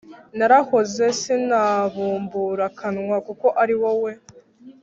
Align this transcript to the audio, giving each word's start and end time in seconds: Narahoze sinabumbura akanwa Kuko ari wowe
Narahoze 0.37 1.05
sinabumbura 1.21 2.63
akanwa 2.71 3.17
Kuko 3.27 3.47
ari 3.61 3.75
wowe 3.81 4.11